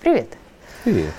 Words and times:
Привет. 0.00 0.38
Привет. 0.82 1.12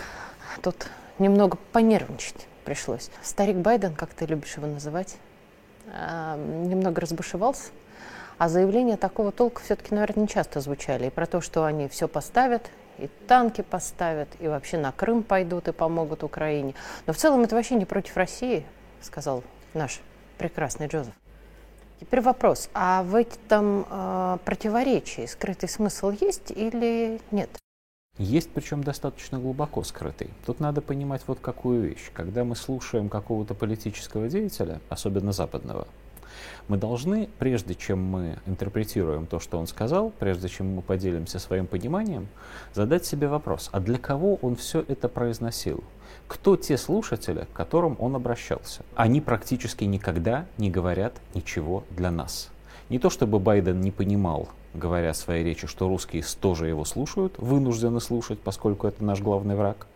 Тут 0.63 0.87
немного 1.19 1.55
понервничать 1.71 2.47
пришлось. 2.65 3.11
Старик 3.21 3.57
Байден, 3.57 3.93
как 3.93 4.11
ты 4.15 4.25
любишь 4.25 4.57
его 4.57 4.65
называть, 4.65 5.17
а, 5.93 6.35
немного 6.35 6.99
разбушевался. 6.99 7.69
А 8.39 8.49
заявления 8.49 8.97
такого 8.97 9.31
толка 9.31 9.61
все-таки, 9.61 9.93
наверное, 9.93 10.23
не 10.23 10.27
часто 10.27 10.61
звучали. 10.61 11.07
И 11.07 11.09
про 11.11 11.27
то, 11.27 11.41
что 11.41 11.63
они 11.63 11.87
все 11.89 12.07
поставят, 12.07 12.71
и 12.97 13.07
танки 13.27 13.61
поставят, 13.61 14.29
и 14.39 14.47
вообще 14.47 14.79
на 14.79 14.91
Крым 14.91 15.21
пойдут 15.21 15.67
и 15.67 15.73
помогут 15.73 16.23
Украине. 16.23 16.73
Но 17.05 17.13
в 17.13 17.17
целом 17.17 17.41
это 17.41 17.55
вообще 17.55 17.75
не 17.75 17.85
против 17.85 18.17
России, 18.17 18.65
сказал 18.99 19.43
наш 19.75 19.99
прекрасный 20.39 20.87
Джозеф. 20.87 21.13
Теперь 21.99 22.21
вопрос, 22.21 22.67
а 22.73 23.03
в 23.03 23.13
этом 23.13 23.85
э, 23.87 24.37
противоречии 24.43 25.27
скрытый 25.27 25.69
смысл 25.69 26.09
есть 26.09 26.49
или 26.49 27.21
нет? 27.29 27.60
Есть, 28.17 28.51
причем 28.53 28.83
достаточно 28.83 29.39
глубоко 29.39 29.83
скрытый. 29.83 30.29
Тут 30.45 30.59
надо 30.59 30.81
понимать 30.81 31.23
вот 31.27 31.39
какую 31.39 31.81
вещь. 31.81 32.11
Когда 32.13 32.43
мы 32.43 32.55
слушаем 32.55 33.09
какого-то 33.09 33.53
политического 33.55 34.27
деятеля, 34.27 34.79
особенно 34.89 35.31
западного, 35.31 35.87
мы 36.67 36.77
должны, 36.77 37.29
прежде 37.39 37.73
чем 37.73 38.03
мы 38.03 38.37
интерпретируем 38.45 39.25
то, 39.25 39.39
что 39.39 39.57
он 39.57 39.65
сказал, 39.65 40.11
прежде 40.19 40.49
чем 40.49 40.75
мы 40.75 40.81
поделимся 40.81 41.39
своим 41.39 41.65
пониманием, 41.65 42.27
задать 42.73 43.05
себе 43.05 43.27
вопрос, 43.27 43.69
а 43.71 43.79
для 43.79 43.97
кого 43.97 44.35
он 44.35 44.55
все 44.55 44.85
это 44.87 45.09
произносил? 45.09 45.83
кто 46.31 46.55
те 46.55 46.77
слушатели, 46.77 47.45
к 47.51 47.53
которым 47.53 47.97
он 47.99 48.15
обращался. 48.15 48.83
Они 48.95 49.19
практически 49.19 49.83
никогда 49.83 50.45
не 50.57 50.71
говорят 50.71 51.13
ничего 51.33 51.83
для 51.89 52.09
нас. 52.09 52.49
Не 52.89 52.99
то 52.99 53.09
чтобы 53.09 53.39
Байден 53.39 53.81
не 53.81 53.91
понимал, 53.91 54.47
говоря 54.73 55.13
своей 55.13 55.43
речи, 55.43 55.67
что 55.67 55.87
русские 55.87 56.23
тоже 56.39 56.67
его 56.67 56.85
слушают, 56.85 57.37
вынуждены 57.37 57.99
слушать, 57.99 58.39
поскольку 58.39 58.87
это 58.87 59.03
наш 59.03 59.21
главный 59.21 59.55
враг, 59.55 59.87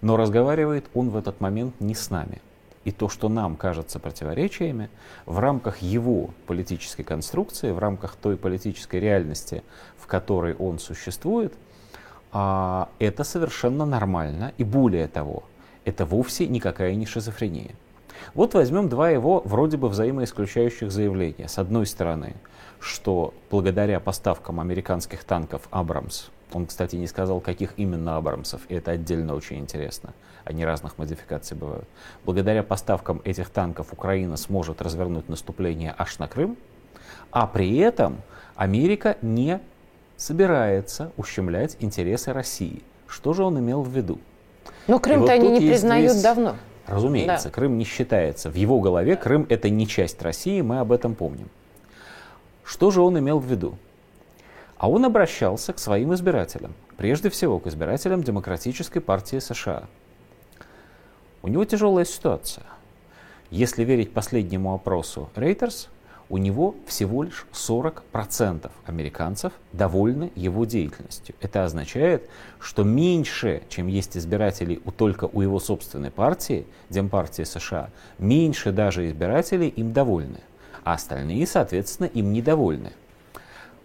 но 0.00 0.16
разговаривает 0.16 0.86
он 0.94 1.10
в 1.10 1.16
этот 1.16 1.40
момент 1.40 1.80
не 1.80 1.94
с 1.94 2.10
нами. 2.10 2.40
И 2.84 2.90
то, 2.90 3.08
что 3.08 3.28
нам 3.28 3.56
кажется 3.56 4.00
противоречиями, 4.00 4.90
в 5.24 5.38
рамках 5.38 5.78
его 5.78 6.30
политической 6.46 7.04
конструкции, 7.04 7.70
в 7.70 7.78
рамках 7.78 8.16
той 8.16 8.36
политической 8.36 8.98
реальности, 8.98 9.62
в 9.96 10.06
которой 10.06 10.54
он 10.54 10.80
существует, 10.80 11.54
а, 12.32 12.88
это 12.98 13.22
совершенно 13.22 13.84
нормально. 13.86 14.52
И 14.58 14.64
более 14.64 15.06
того, 15.06 15.44
это 15.84 16.04
вовсе 16.04 16.48
никакая 16.48 16.94
не 16.96 17.06
шизофрения. 17.06 17.76
Вот 18.34 18.54
возьмем 18.54 18.88
два 18.88 19.10
его 19.10 19.42
вроде 19.44 19.76
бы 19.76 19.88
взаимоисключающих 19.88 20.90
заявления. 20.90 21.48
С 21.48 21.58
одной 21.58 21.86
стороны, 21.86 22.34
что 22.82 23.32
благодаря 23.50 24.00
поставкам 24.00 24.60
американских 24.60 25.24
танков 25.24 25.62
«Абрамс», 25.70 26.26
он, 26.52 26.66
кстати, 26.66 26.96
не 26.96 27.06
сказал, 27.06 27.40
каких 27.40 27.74
именно 27.76 28.16
«Абрамсов», 28.16 28.62
и 28.68 28.74
это 28.74 28.90
отдельно 28.90 29.34
очень 29.34 29.58
интересно, 29.58 30.12
они 30.44 30.64
разных 30.64 30.98
модификаций 30.98 31.56
бывают. 31.56 31.86
Благодаря 32.24 32.62
поставкам 32.62 33.22
этих 33.24 33.50
танков 33.50 33.92
Украина 33.92 34.36
сможет 34.36 34.82
развернуть 34.82 35.28
наступление 35.28 35.94
аж 35.96 36.18
на 36.18 36.26
Крым, 36.26 36.56
а 37.30 37.46
при 37.46 37.78
этом 37.78 38.20
Америка 38.56 39.16
не 39.22 39.60
собирается 40.16 41.12
ущемлять 41.16 41.76
интересы 41.80 42.32
России. 42.32 42.82
Что 43.06 43.32
же 43.32 43.44
он 43.44 43.58
имел 43.58 43.82
в 43.82 43.88
виду? 43.88 44.18
Ну, 44.88 44.98
Крым-то 44.98 45.22
вот 45.22 45.30
они 45.30 45.50
не 45.50 45.60
признают 45.60 46.12
весь... 46.12 46.22
давно. 46.22 46.56
Разумеется, 46.86 47.48
да. 47.48 47.54
Крым 47.54 47.78
не 47.78 47.84
считается. 47.84 48.50
В 48.50 48.56
его 48.56 48.80
голове 48.80 49.16
Крым 49.16 49.46
это 49.48 49.70
не 49.70 49.86
часть 49.86 50.20
России, 50.20 50.60
мы 50.60 50.80
об 50.80 50.90
этом 50.90 51.14
помним. 51.14 51.48
Что 52.64 52.90
же 52.90 53.00
он 53.00 53.18
имел 53.18 53.38
в 53.38 53.46
виду? 53.46 53.76
А 54.76 54.90
он 54.90 55.04
обращался 55.04 55.72
к 55.72 55.78
своим 55.78 56.12
избирателям, 56.14 56.74
прежде 56.96 57.30
всего 57.30 57.58
к 57.58 57.66
избирателям 57.66 58.22
Демократической 58.22 59.00
партии 59.00 59.38
США. 59.38 59.84
У 61.42 61.48
него 61.48 61.64
тяжелая 61.64 62.04
ситуация. 62.04 62.64
Если 63.50 63.84
верить 63.84 64.12
последнему 64.12 64.74
опросу 64.74 65.28
Reuters, 65.34 65.88
у 66.32 66.38
него 66.38 66.74
всего 66.86 67.24
лишь 67.24 67.46
40% 67.52 68.70
американцев 68.86 69.52
довольны 69.72 70.32
его 70.34 70.64
деятельностью. 70.64 71.34
Это 71.40 71.64
означает, 71.64 72.28
что 72.58 72.84
меньше, 72.84 73.62
чем 73.68 73.86
есть 73.86 74.16
избирателей 74.16 74.80
у, 74.86 74.92
только 74.92 75.26
у 75.26 75.42
его 75.42 75.60
собственной 75.60 76.10
партии, 76.10 76.66
Демпартии 76.88 77.42
США, 77.42 77.90
меньше 78.18 78.72
даже 78.72 79.06
избирателей 79.06 79.68
им 79.68 79.92
довольны, 79.92 80.40
а 80.84 80.94
остальные, 80.94 81.46
соответственно, 81.46 82.06
им 82.06 82.32
недовольны. 82.32 82.92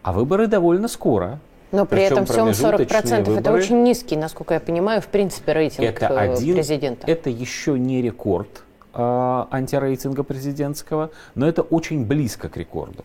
А 0.01 0.13
выборы 0.13 0.47
довольно 0.47 0.87
скоро, 0.87 1.39
но 1.71 1.85
при 1.85 1.97
Причем 2.07 2.23
этом 2.23 2.25
всем 2.25 2.47
40% 2.49 3.17
выборы, 3.25 3.39
это 3.39 3.51
очень 3.51 3.83
низкий, 3.83 4.15
насколько 4.15 4.53
я 4.53 4.59
понимаю, 4.59 5.01
в 5.01 5.07
принципе, 5.07 5.51
рейтинг 5.51 5.85
это 5.85 6.05
э, 6.05 6.17
один, 6.17 6.55
президента. 6.55 7.05
Это 7.07 7.29
еще 7.29 7.77
не 7.77 8.01
рекорд 8.01 8.63
э, 8.93 9.45
антирейтинга 9.51 10.23
президентского, 10.23 11.11
но 11.35 11.47
это 11.47 11.63
очень 11.63 12.05
близко 12.05 12.47
к 12.47 12.55
рекорду. 12.55 13.03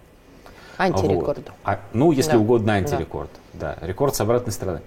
Антирекорду. 0.79 1.43
Вот. 1.47 1.55
А, 1.65 1.81
ну, 1.93 2.13
если 2.13 2.33
да. 2.33 2.39
угодно, 2.39 2.75
антирекорд. 2.75 3.31
Да. 3.53 3.77
да, 3.81 3.87
рекорд 3.87 4.15
с 4.15 4.21
обратной 4.21 4.53
стороны. 4.53 4.81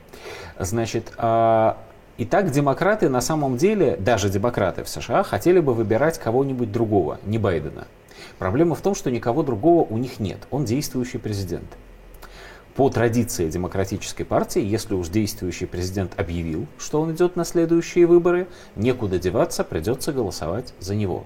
Значит, 0.57 1.11
э, 1.17 1.73
Итак, 2.17 2.49
демократы 2.49 3.09
на 3.09 3.19
самом 3.19 3.57
деле, 3.57 3.97
даже 3.97 4.29
демократы 4.29 4.85
в 4.85 4.89
США, 4.89 5.23
хотели 5.23 5.59
бы 5.59 5.73
выбирать 5.73 6.17
кого-нибудь 6.17 6.71
другого, 6.71 7.19
не 7.25 7.37
Байдена. 7.37 7.87
Проблема 8.39 8.75
в 8.75 8.81
том, 8.81 8.95
что 8.95 9.11
никого 9.11 9.43
другого 9.43 9.85
у 9.85 9.97
них 9.97 10.19
нет. 10.19 10.39
Он 10.49 10.63
действующий 10.63 11.17
президент 11.17 11.67
по 12.75 12.89
традиции 12.89 13.49
демократической 13.49 14.23
партии, 14.23 14.61
если 14.61 14.93
уж 14.93 15.09
действующий 15.09 15.65
президент 15.65 16.17
объявил, 16.17 16.67
что 16.77 17.01
он 17.01 17.13
идет 17.13 17.35
на 17.35 17.43
следующие 17.43 18.05
выборы, 18.05 18.47
некуда 18.77 19.19
деваться, 19.19 19.65
придется 19.65 20.13
голосовать 20.13 20.73
за 20.79 20.95
него. 20.95 21.25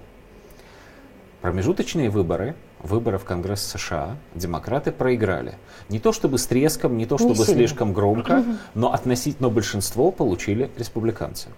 Промежуточные 1.42 2.10
выборы, 2.10 2.56
выборы 2.82 3.18
в 3.18 3.26
Конгресс 3.26 3.62
США, 3.62 4.18
демократы 4.36 4.92
проиграли. 4.92 5.56
Не 5.90 6.00
то 6.00 6.12
чтобы 6.12 6.38
с 6.38 6.48
треском, 6.48 6.98
не 6.98 7.06
то 7.06 7.18
чтобы 7.18 7.38
не 7.38 7.46
слишком 7.46 7.94
громко, 7.94 8.44
но 8.74 8.94
относительно 8.94 9.50
большинство 9.50 10.12
получили 10.12 10.70
республиканцы. 10.78 11.50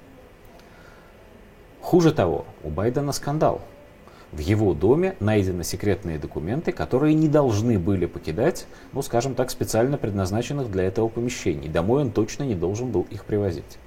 Хуже 1.82 2.12
того, 2.12 2.46
у 2.64 2.70
Байдена 2.70 3.12
скандал 3.12 3.62
в 4.32 4.40
его 4.40 4.74
доме 4.74 5.16
найдены 5.20 5.64
секретные 5.64 6.18
документы, 6.18 6.72
которые 6.72 7.14
не 7.14 7.28
должны 7.28 7.78
были 7.78 8.06
покидать, 8.06 8.66
ну, 8.94 9.02
скажем 9.02 9.36
так, 9.36 9.52
специально 9.52 9.98
предназначенных 9.98 10.72
для 10.72 10.84
этого 10.84 11.10
помещений. 11.10 11.68
Домой 11.68 12.02
он 12.02 12.12
точно 12.12 12.44
не 12.44 12.56
должен 12.56 12.92
был 12.92 13.06
их 13.10 13.26
привозить. 13.26 13.78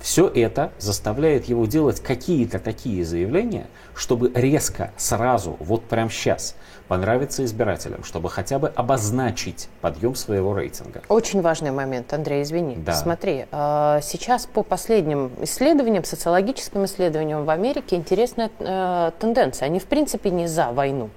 Все 0.00 0.28
это 0.28 0.72
заставляет 0.78 1.46
его 1.46 1.66
делать 1.66 2.00
какие-то 2.00 2.58
такие 2.58 3.04
заявления, 3.04 3.66
чтобы 3.94 4.30
резко, 4.34 4.92
сразу, 4.96 5.56
вот 5.60 5.84
прямо 5.84 6.10
сейчас 6.10 6.56
понравиться 6.88 7.44
избирателям, 7.44 8.04
чтобы 8.04 8.28
хотя 8.28 8.58
бы 8.58 8.68
обозначить 8.68 9.68
подъем 9.80 10.14
своего 10.14 10.54
рейтинга. 10.54 11.02
Очень 11.08 11.40
важный 11.40 11.70
момент, 11.70 12.12
Андрей, 12.12 12.42
извини. 12.42 12.76
Да. 12.76 12.92
Смотри, 12.92 13.46
а, 13.50 14.00
сейчас 14.02 14.46
по 14.46 14.62
последним 14.62 15.32
исследованиям, 15.40 16.04
социологическим 16.04 16.84
исследованиям 16.84 17.44
в 17.44 17.50
Америке 17.50 17.96
интересная 17.96 18.50
э, 18.58 19.10
тенденция. 19.18 19.66
Они, 19.66 19.78
в 19.78 19.86
принципе, 19.86 20.30
не 20.30 20.46
за 20.46 20.72
войну. 20.72 21.08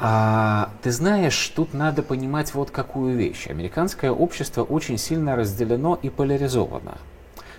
А, 0.00 0.70
ты 0.82 0.92
знаешь, 0.92 1.52
тут 1.54 1.74
надо 1.74 2.02
понимать 2.02 2.54
вот 2.54 2.70
какую 2.70 3.16
вещь. 3.16 3.48
Американское 3.48 4.12
общество 4.12 4.62
очень 4.62 4.96
сильно 4.96 5.34
разделено 5.34 5.98
и 6.00 6.08
поляризовано. 6.08 6.98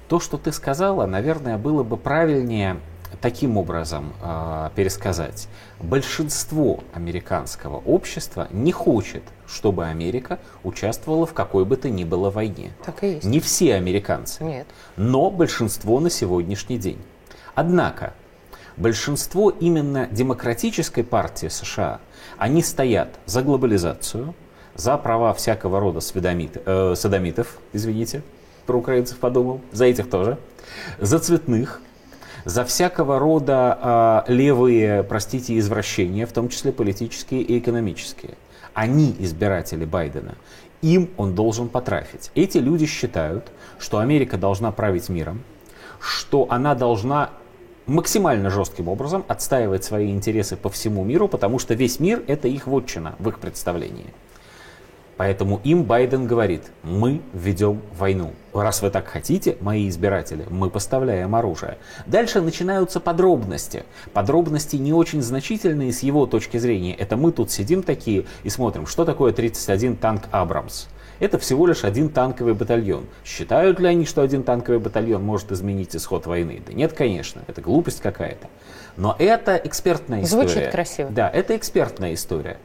То, 0.07 0.19
что 0.19 0.37
ты 0.37 0.51
сказала, 0.53 1.05
наверное, 1.05 1.57
было 1.57 1.83
бы 1.83 1.97
правильнее 1.97 2.77
таким 3.21 3.57
образом 3.57 4.13
э, 4.21 4.69
пересказать. 4.75 5.49
Большинство 5.79 6.79
американского 6.93 7.77
общества 7.77 8.47
не 8.51 8.71
хочет, 8.71 9.23
чтобы 9.47 9.85
Америка 9.87 10.39
участвовала 10.63 11.25
в 11.25 11.33
какой 11.33 11.65
бы 11.65 11.75
то 11.75 11.89
ни 11.89 12.03
было 12.03 12.29
войне. 12.29 12.71
Так 12.85 13.03
и 13.03 13.13
есть. 13.13 13.25
Не 13.25 13.39
все 13.39 13.75
американцы, 13.75 14.43
Нет. 14.43 14.67
но 14.95 15.29
большинство 15.29 15.99
на 15.99 16.09
сегодняшний 16.09 16.77
день. 16.77 16.99
Однако 17.55 18.13
большинство 18.79 19.49
именно 19.51 20.07
демократической 20.07 21.03
партии 21.03 21.47
США, 21.47 21.99
они 22.37 22.63
стоят 22.63 23.09
за 23.25 23.43
глобализацию, 23.43 24.33
за 24.75 24.97
права 24.97 25.33
всякого 25.33 25.79
рода 25.79 25.99
сведомит, 25.99 26.57
э, 26.65 26.95
садомитов, 26.95 27.59
извините, 27.73 28.23
про 28.65 28.77
украинцев 28.77 29.17
подумал, 29.17 29.61
за 29.71 29.85
этих 29.85 30.09
тоже, 30.09 30.37
за 30.99 31.19
цветных, 31.19 31.81
за 32.45 32.63
всякого 32.63 33.19
рода 33.19 34.25
э, 34.27 34.31
левые, 34.33 35.03
простите, 35.03 35.57
извращения, 35.59 36.25
в 36.25 36.31
том 36.31 36.47
числе 36.47 36.71
политические 36.71 37.41
и 37.41 37.59
экономические. 37.59 38.35
Они 38.73 39.13
избиратели 39.19 39.83
Байдена. 39.83 40.35
Им 40.81 41.09
он 41.17 41.35
должен 41.35 41.67
потрафить. 41.67 42.31
Эти 42.35 42.59
люди 42.59 42.85
считают, 42.85 43.51
что 43.77 43.97
Америка 43.97 44.37
должна 44.37 44.71
править 44.71 45.09
миром, 45.09 45.43
что 45.99 46.47
она 46.49 46.75
должна 46.75 47.31
максимально 47.89 48.49
жестким 48.49 48.87
образом 48.87 49.25
отстаивать 49.27 49.83
свои 49.83 50.11
интересы 50.11 50.55
по 50.55 50.69
всему 50.69 51.03
миру, 51.03 51.27
потому 51.27 51.59
что 51.59 51.73
весь 51.73 51.99
мир 51.99 52.23
это 52.27 52.47
их 52.47 52.67
вотчина 52.67 53.15
в 53.19 53.27
их 53.29 53.39
представлении. 53.39 54.13
Поэтому 55.19 55.59
им 55.65 55.83
Байден 55.83 56.27
говорит, 56.27 56.61
мы 56.81 57.19
ведем 57.33 57.81
войну. 57.97 58.31
Раз 58.53 58.81
вы 58.81 58.89
так 58.89 59.05
хотите, 59.05 59.57
мои 59.59 59.89
избиратели, 59.89 60.45
мы 60.49 60.69
поставляем 60.69 61.35
оружие. 61.35 61.77
Дальше 62.05 62.39
начинаются 62.39 63.01
подробности. 63.01 63.83
Подробности 64.13 64.77
не 64.77 64.93
очень 64.93 65.21
значительные 65.21 65.91
с 65.91 66.03
его 66.03 66.25
точки 66.25 66.55
зрения. 66.55 66.93
Это 66.93 67.17
мы 67.17 67.33
тут 67.33 67.51
сидим 67.51 67.83
такие 67.83 68.27
и 68.43 68.49
смотрим, 68.49 68.85
что 68.85 69.03
такое 69.03 69.33
31 69.33 69.97
танк 69.97 70.23
Абрамс. 70.31 70.87
Это 71.19 71.37
всего 71.37 71.67
лишь 71.67 71.83
один 71.83 72.09
танковый 72.09 72.53
батальон. 72.53 73.05
Считают 73.25 73.79
ли 73.79 73.87
они, 73.87 74.05
что 74.05 74.21
один 74.21 74.43
танковый 74.43 74.79
батальон 74.79 75.23
может 75.23 75.51
изменить 75.51 75.95
исход 75.95 76.25
войны? 76.25 76.61
Да 76.65 76.73
нет, 76.73 76.93
конечно, 76.93 77.41
это 77.47 77.61
глупость 77.61 78.01
какая-то. 78.01 78.47
Но 78.95 79.15
это 79.19 79.55
экспертная 79.55 80.23
история. 80.23 80.49
Звучит 80.49 80.71
красиво. 80.71 81.09
Да, 81.09 81.29
это 81.29 81.55
экспертная 81.55 82.13
история. 82.13 82.57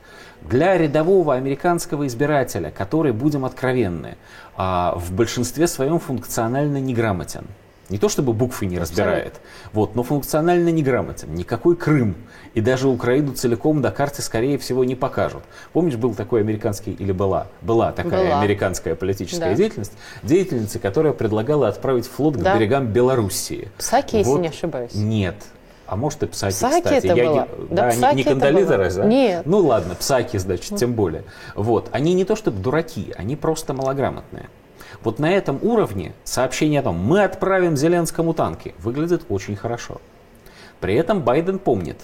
Для 0.42 0.76
рядового 0.76 1.34
американского 1.34 2.06
избирателя, 2.06 2.70
который, 2.70 3.12
будем 3.12 3.44
откровенны, 3.44 4.16
а, 4.56 4.94
в 4.96 5.12
большинстве 5.12 5.66
своем 5.66 5.98
функционально 5.98 6.80
неграмотен, 6.80 7.46
не 7.88 7.98
то 7.98 8.08
чтобы 8.08 8.32
буквы 8.32 8.66
не 8.66 8.78
разбирает, 8.78 9.40
вот, 9.72 9.94
но 9.94 10.02
функционально 10.02 10.70
неграмотен. 10.70 11.34
Никакой 11.34 11.76
Крым 11.76 12.16
и 12.54 12.60
даже 12.60 12.88
Украину 12.88 13.34
целиком 13.34 13.82
до 13.82 13.90
карты, 13.90 14.22
скорее 14.22 14.58
всего, 14.58 14.84
не 14.84 14.94
покажут. 14.94 15.42
Помнишь, 15.72 15.96
был 15.96 16.14
такой 16.14 16.40
американский, 16.40 16.92
или 16.92 17.12
была, 17.12 17.48
была 17.60 17.92
такая 17.92 18.28
была. 18.28 18.40
американская 18.40 18.94
политическая 18.94 19.50
да. 19.50 19.54
деятельность, 19.54 19.92
деятельница, 20.22 20.78
которая 20.78 21.12
предлагала 21.12 21.68
отправить 21.68 22.06
флот 22.06 22.36
да. 22.36 22.54
к 22.54 22.58
берегам 22.58 22.86
Белоруссии. 22.86 23.68
Псаки, 23.78 24.16
вот, 24.16 24.26
если 24.26 24.40
не 24.40 24.48
ошибаюсь. 24.48 24.94
Нет, 24.94 25.36
а 25.86 25.96
может 25.96 26.22
и 26.22 26.26
Псаки, 26.26 26.54
Псаки 26.54 26.82
кстати. 26.82 27.06
Это 27.06 27.16
Я 27.16 27.26
было. 27.26 27.34
Не, 27.34 27.74
да, 27.74 27.94
да, 28.00 28.12
не, 28.12 28.16
не 28.16 28.24
Кандализеры, 28.24 28.90
да? 28.92 29.04
Нет. 29.04 29.46
Ну 29.46 29.58
ладно, 29.58 29.94
Псаки, 29.94 30.38
значит, 30.38 30.76
тем 30.76 30.94
более. 30.94 31.24
Вот. 31.54 31.88
Они 31.92 32.14
не 32.14 32.24
то 32.24 32.36
чтобы 32.36 32.58
дураки, 32.58 33.12
они 33.16 33.36
просто 33.36 33.74
малограмотные. 33.74 34.48
Вот 35.02 35.18
на 35.18 35.32
этом 35.32 35.58
уровне 35.62 36.12
сообщение 36.24 36.80
о 36.80 36.84
том, 36.84 36.96
мы 36.96 37.22
отправим 37.22 37.76
Зеленскому 37.76 38.34
танки, 38.34 38.74
выглядит 38.78 39.22
очень 39.28 39.56
хорошо. 39.56 40.00
При 40.80 40.94
этом 40.94 41.22
Байден 41.22 41.58
помнит, 41.58 41.98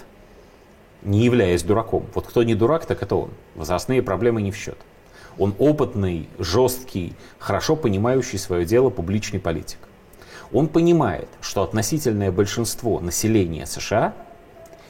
не 1.03 1.23
являясь 1.23 1.63
дураком. 1.63 2.05
Вот 2.13 2.27
кто 2.27 2.43
не 2.43 2.55
дурак, 2.55 2.85
так 2.85 3.01
это 3.03 3.15
он. 3.15 3.29
Возрастные 3.55 4.01
проблемы 4.01 4.41
не 4.41 4.51
в 4.51 4.55
счет. 4.55 4.77
Он 5.37 5.55
опытный, 5.59 6.27
жесткий, 6.39 7.13
хорошо 7.39 7.75
понимающий 7.75 8.37
свое 8.37 8.65
дело 8.65 8.89
публичный 8.89 9.39
политик. 9.39 9.79
Он 10.51 10.67
понимает, 10.67 11.29
что 11.39 11.63
относительное 11.63 12.31
большинство 12.31 12.99
населения 12.99 13.65
США 13.65 14.13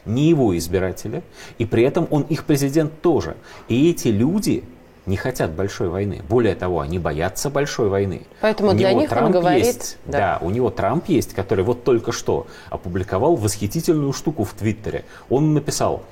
не 0.06 0.28
его 0.28 0.58
избиратели, 0.58 1.22
и 1.60 1.66
при 1.66 1.84
этом 1.84 2.08
он 2.10 2.24
их 2.24 2.46
президент 2.46 3.02
тоже. 3.02 3.38
И 3.68 3.90
эти 3.92 4.08
люди 4.08 4.64
не 5.06 5.18
хотят 5.18 5.52
большой 5.52 5.90
войны. 5.90 6.22
Более 6.28 6.56
того, 6.56 6.80
они 6.80 7.00
боятся 7.00 7.50
большой 7.50 7.90
войны. 7.90 8.24
Поэтому 8.42 8.72
у 8.72 8.74
для 8.74 8.92
него 8.92 9.02
них 9.02 9.10
Трамп 9.10 9.26
он 9.28 9.32
говорит... 9.32 9.66
Есть, 9.66 9.98
да. 10.06 10.40
да, 10.40 10.46
у 10.46 10.50
него 10.50 10.70
Трамп 10.70 11.08
есть, 11.10 11.34
который 11.34 11.64
вот 11.64 11.84
только 11.84 12.12
что 12.12 12.48
опубликовал 12.70 13.36
восхитительную 13.36 14.14
штуку 14.14 14.44
в 14.44 14.54
Твиттере. 14.54 15.06
Он 15.30 15.54
написал, 15.54 16.04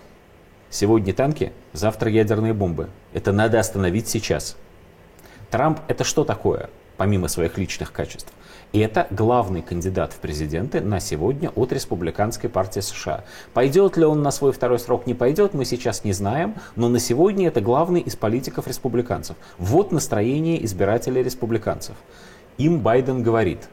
сегодня 0.69 1.13
танки, 1.13 1.51
завтра 1.73 2.09
ядерные 2.09 2.53
бомбы. 2.53 2.89
Это 3.13 3.31
надо 3.31 3.59
остановить 3.59 4.07
сейчас. 4.07 4.57
Трамп 5.51 5.79
это 5.87 6.03
что 6.03 6.23
такое, 6.23 6.69
помимо 6.99 7.29
своих 7.29 7.57
личных 7.57 7.93
качеств? 7.93 8.31
И 8.73 8.79
это 8.79 9.07
главный 9.09 9.61
кандидат 9.61 10.11
в 10.13 10.17
президенты 10.17 10.81
на 10.81 10.99
сегодня 10.99 11.49
от 11.55 11.71
Республиканской 11.71 12.49
партии 12.49 12.81
США. 12.81 13.23
Пойдет 13.53 13.95
ли 13.97 14.03
он 14.03 14.21
на 14.21 14.31
свой 14.31 14.51
второй 14.51 14.79
срок, 14.79 15.07
не 15.07 15.13
пойдет, 15.13 15.53
мы 15.53 15.63
сейчас 15.63 16.03
не 16.03 16.11
знаем, 16.11 16.55
но 16.75 16.89
на 16.89 16.99
сегодня 16.99 17.47
это 17.47 17.61
главный 17.61 18.01
из 18.01 18.15
политиков 18.17 18.67
республиканцев. 18.67 19.37
Вот 19.57 19.91
настроение 19.93 20.63
избирателей 20.65 21.23
республиканцев. 21.23 21.95
Им 22.57 22.79
Байден 22.81 23.23
говорит, 23.23 23.69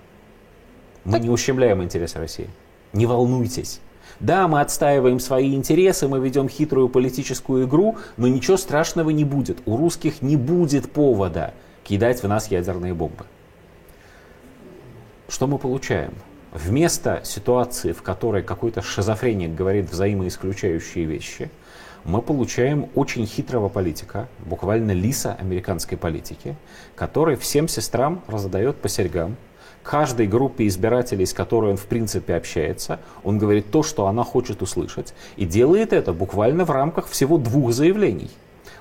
мы 1.04 1.18
не 1.18 1.28
ущемляем 1.28 1.82
интересы 1.82 2.18
России, 2.18 2.48
не 2.92 3.06
волнуйтесь. 3.06 3.80
Да, 4.20 4.46
мы 4.46 4.60
отстаиваем 4.60 5.18
свои 5.18 5.54
интересы, 5.54 6.06
мы 6.06 6.20
ведем 6.20 6.48
хитрую 6.48 6.88
политическую 6.88 7.66
игру, 7.66 7.96
но 8.16 8.28
ничего 8.28 8.56
страшного 8.56 9.10
не 9.10 9.24
будет. 9.24 9.58
У 9.66 9.76
русских 9.76 10.22
не 10.22 10.36
будет 10.36 10.90
повода 10.90 11.52
кидать 11.86 12.22
в 12.22 12.28
нас 12.28 12.48
ядерные 12.48 12.94
бомбы. 12.94 13.24
Что 15.28 15.46
мы 15.46 15.58
получаем? 15.58 16.12
Вместо 16.52 17.20
ситуации, 17.24 17.92
в 17.92 18.02
которой 18.02 18.42
какой-то 18.42 18.82
шизофреник 18.82 19.54
говорит 19.54 19.90
взаимоисключающие 19.90 21.04
вещи, 21.04 21.50
мы 22.04 22.22
получаем 22.22 22.88
очень 22.94 23.26
хитрого 23.26 23.68
политика, 23.68 24.28
буквально 24.44 24.92
лиса 24.92 25.36
американской 25.38 25.96
политики, 25.98 26.56
который 26.94 27.36
всем 27.36 27.68
сестрам 27.68 28.22
раздает 28.26 28.76
по 28.76 28.88
серьгам, 28.88 29.36
каждой 29.82 30.26
группе 30.26 30.66
избирателей, 30.66 31.26
с 31.26 31.32
которой 31.32 31.70
он 31.70 31.76
в 31.76 31.86
принципе 31.86 32.34
общается, 32.34 32.98
он 33.22 33.38
говорит 33.38 33.70
то, 33.70 33.84
что 33.84 34.06
она 34.06 34.24
хочет 34.24 34.62
услышать, 34.62 35.14
и 35.36 35.44
делает 35.44 35.92
это 35.92 36.12
буквально 36.12 36.64
в 36.64 36.70
рамках 36.70 37.08
всего 37.08 37.38
двух 37.38 37.72
заявлений. 37.72 38.30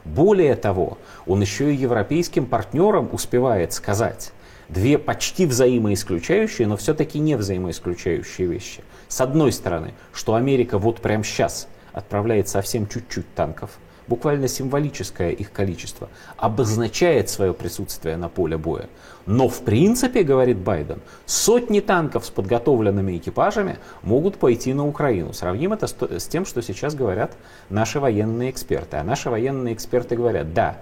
Более 0.06 0.56
того, 0.56 1.00
он 1.25 1.42
еще 1.42 1.74
и 1.74 1.75
европейским 1.75 2.46
партнерам 2.46 3.10
успевает 3.12 3.74
сказать, 3.74 4.31
две 4.69 4.98
почти 4.98 5.46
взаимоисключающие, 5.46 6.68
но 6.68 6.78
все-таки 6.78 7.19
не 7.19 7.36
взаимоисключающие 7.36 8.48
вещи. 8.48 8.84
С 9.07 9.19
одной 9.22 9.52
стороны, 9.52 9.94
что 10.13 10.36
Америка 10.36 10.78
вот 10.78 11.02
прямо 11.02 11.24
сейчас 11.24 11.68
отправляет 11.92 12.48
совсем 12.48 12.88
чуть-чуть 12.88 13.34
танков, 13.34 13.72
буквально 14.07 14.48
символическое 14.48 15.31
их 15.31 15.52
количество, 15.52 16.10
обозначает 16.38 17.30
свое 17.30 17.54
присутствие 17.54 18.18
на 18.18 18.30
поле 18.30 18.57
боя. 18.57 18.88
Но 19.25 19.48
в 19.48 19.62
принципе, 19.62 20.24
говорит 20.24 20.57
Байден, 20.57 21.00
сотни 21.25 21.80
танков 21.80 22.25
с 22.25 22.30
подготовленными 22.30 23.18
экипажами 23.18 23.78
могут 24.04 24.38
пойти 24.38 24.74
на 24.74 24.88
Украину. 24.88 25.34
Сравним 25.34 25.74
это 25.74 25.88
с 25.88 26.28
тем, 26.28 26.46
что 26.46 26.62
сейчас 26.62 26.94
говорят 26.94 27.36
наши 27.69 28.00
военные 28.00 28.52
эксперты. 28.52 28.98
А 28.98 29.04
наши 29.04 29.30
военные 29.30 29.74
эксперты 29.74 30.16
говорят, 30.16 30.54
да, 30.54 30.78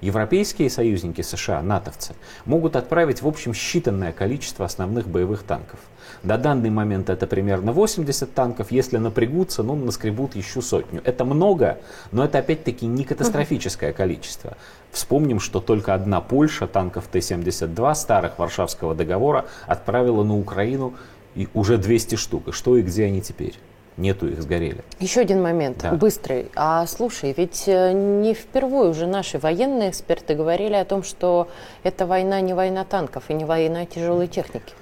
Европейские 0.00 0.68
союзники 0.68 1.22
США, 1.22 1.62
натовцы, 1.62 2.14
могут 2.44 2.76
отправить 2.76 3.22
в 3.22 3.28
общем 3.28 3.52
считанное 3.52 4.12
количество 4.12 4.66
основных 4.66 5.08
боевых 5.08 5.42
танков. 5.42 5.80
До 6.22 6.36
данный 6.36 6.70
момент 6.70 7.08
это 7.08 7.26
примерно 7.26 7.72
80 7.72 8.32
танков, 8.34 8.70
если 8.70 8.98
напрягутся, 8.98 9.62
ну, 9.62 9.74
наскребут 9.74 10.36
еще 10.36 10.60
сотню. 10.60 11.00
Это 11.04 11.24
много, 11.24 11.78
но 12.12 12.24
это 12.24 12.38
опять-таки 12.38 12.86
не 12.86 13.04
катастрофическое 13.04 13.92
количество. 13.92 14.56
Вспомним, 14.90 15.40
что 15.40 15.60
только 15.60 15.94
одна 15.94 16.20
Польша 16.20 16.66
танков 16.66 17.06
Т-72 17.06 17.94
старых 17.94 18.38
Варшавского 18.38 18.94
договора 18.94 19.46
отправила 19.66 20.22
на 20.24 20.36
Украину 20.36 20.94
и 21.34 21.48
уже 21.54 21.78
200 21.78 22.16
штук. 22.16 22.48
И 22.48 22.52
что 22.52 22.76
и 22.76 22.82
где 22.82 23.04
они 23.04 23.20
теперь? 23.20 23.54
Нету 23.96 24.28
их, 24.28 24.42
сгорели. 24.42 24.84
Еще 25.00 25.20
один 25.20 25.42
момент, 25.42 25.78
да. 25.82 25.92
быстрый. 25.92 26.50
А 26.54 26.86
слушай, 26.86 27.34
ведь 27.36 27.64
э, 27.66 27.92
не 27.92 28.34
впервые 28.34 28.90
уже 28.90 29.06
наши 29.06 29.38
военные 29.38 29.90
эксперты 29.90 30.34
говорили 30.34 30.74
о 30.74 30.84
том, 30.84 31.02
что 31.02 31.48
эта 31.82 32.06
война 32.06 32.40
не 32.40 32.54
война 32.54 32.84
танков 32.84 33.24
и 33.28 33.34
не 33.34 33.44
война 33.44 33.86
тяжелой 33.86 34.28
техники. 34.28 34.74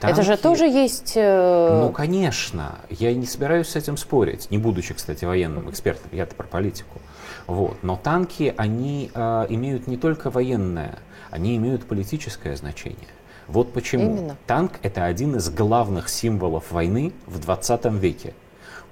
Танки... 0.00 0.14
Это 0.14 0.22
же 0.22 0.36
тоже 0.36 0.64
есть... 0.66 1.12
Э... 1.14 1.80
Ну, 1.80 1.90
конечно. 1.90 2.78
Я 2.90 3.14
не 3.14 3.26
собираюсь 3.26 3.68
с 3.68 3.76
этим 3.76 3.96
спорить, 3.96 4.50
не 4.50 4.58
будучи, 4.58 4.94
кстати, 4.94 5.24
военным 5.24 5.70
экспертом, 5.70 6.10
я-то 6.12 6.34
про 6.34 6.46
политику. 6.46 6.98
Вот. 7.46 7.76
Но 7.82 7.96
танки, 7.96 8.54
они 8.56 9.10
э, 9.14 9.46
имеют 9.48 9.86
не 9.86 9.96
только 9.96 10.30
военное, 10.30 10.98
они 11.30 11.56
имеют 11.56 11.84
политическое 11.86 12.56
значение. 12.56 13.08
Вот 13.48 13.72
почему. 13.72 14.04
Именно. 14.04 14.36
Танк– 14.46 14.72
это 14.82 15.04
один 15.04 15.36
из 15.36 15.50
главных 15.50 16.08
символов 16.08 16.70
войны 16.70 17.12
в 17.26 17.38
20 17.38 17.84
веке. 17.92 18.34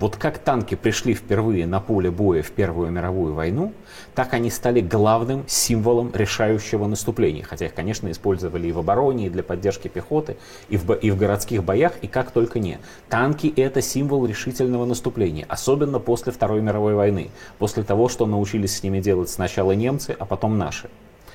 Вот 0.00 0.16
как 0.16 0.38
танки 0.38 0.76
пришли 0.76 1.12
впервые 1.12 1.66
на 1.66 1.78
поле 1.78 2.10
боя 2.10 2.42
в 2.42 2.52
Первую 2.52 2.90
мировую 2.90 3.34
войну, 3.34 3.74
так 4.14 4.32
они 4.32 4.48
стали 4.48 4.80
главным 4.80 5.44
символом 5.46 6.10
решающего 6.14 6.86
наступления. 6.86 7.44
Хотя 7.44 7.66
их, 7.66 7.74
конечно, 7.74 8.10
использовали 8.10 8.68
и 8.68 8.72
в 8.72 8.78
обороне, 8.78 9.26
и 9.26 9.28
для 9.28 9.42
поддержки 9.42 9.88
пехоты, 9.88 10.38
и 10.70 10.78
в, 10.78 10.94
и 10.94 11.10
в 11.10 11.18
городских 11.18 11.62
боях, 11.62 11.92
и 12.00 12.06
как 12.06 12.30
только 12.30 12.60
не. 12.60 12.78
Танки— 13.10 13.52
это 13.56 13.82
символ 13.82 14.24
решительного 14.24 14.86
наступления, 14.86 15.44
особенно 15.50 15.98
после 15.98 16.32
Второй 16.32 16.62
мировой 16.62 16.94
войны, 16.94 17.30
после 17.58 17.82
того, 17.82 18.08
что 18.08 18.24
научились 18.24 18.78
с 18.78 18.82
ними 18.82 19.00
делать 19.00 19.28
сначала 19.28 19.72
немцы, 19.72 20.16
а 20.18 20.24
потом 20.24 20.56
наши. 20.56 20.88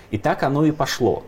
И 0.09 0.17
так 0.17 0.41
оно 0.41 0.65
и 0.65 0.71
пошло. 0.71 1.21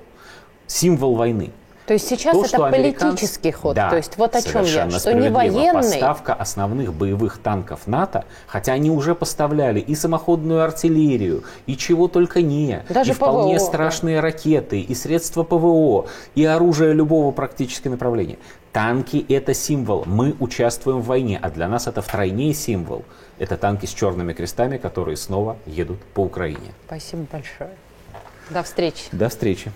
Символ 0.66 1.14
войны. 1.14 1.52
То 1.88 1.94
есть 1.94 2.06
сейчас 2.06 2.34
то, 2.34 2.44
это 2.44 2.58
политический 2.58 3.54
ход. 3.54 3.74
Да, 3.78 3.90
То 3.90 3.96
есть 3.96 4.18
вот 4.18 4.36
о 4.36 4.42
чем 4.42 4.66
я, 4.66 4.90
что 4.90 5.14
не 5.14 5.30
военный. 5.30 5.74
Поставка 5.74 6.34
основных 6.34 6.94
боевых 6.94 7.38
танков 7.38 7.88
НАТО, 7.88 8.26
хотя 8.46 8.74
они 8.74 8.92
уже 8.92 9.16
поставляли 9.16 9.80
и 9.80 9.96
самоходную 9.96 10.64
артиллерию, 10.64 11.46
и 11.66 11.78
чего 11.78 12.10
только 12.10 12.42
не, 12.42 12.84
Даже 12.90 13.12
и 13.12 13.14
вполне 13.14 13.56
ПВО, 13.56 13.66
страшные 13.66 14.20
ракеты, 14.20 14.82
и 14.82 14.94
средства 14.94 15.44
ПВО, 15.44 16.08
и 16.36 16.44
оружие 16.44 16.92
любого 16.92 17.32
практически 17.32 17.88
направления. 17.88 18.38
Танки– 18.74 19.26
это 19.30 19.54
символ. 19.54 20.04
Мы 20.06 20.36
участвуем 20.42 21.00
в 21.00 21.06
войне, 21.06 21.40
а 21.42 21.50
для 21.50 21.70
нас 21.70 21.88
это 21.88 22.02
втройне 22.02 22.54
символ. 22.54 23.06
Это 23.40 23.56
танки 23.56 23.86
с 23.86 23.94
черными 23.94 24.34
крестами, 24.34 24.78
которые 24.78 25.16
снова 25.16 25.56
едут 25.66 26.04
по 26.14 26.20
Украине. 26.20 26.74
Спасибо 26.86 27.26
большое. 27.32 27.72
До 28.50 28.62
встречи. 28.62 29.04
До 29.14 29.30
встречи. 29.30 29.72